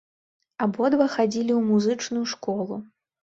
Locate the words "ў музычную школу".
1.59-2.81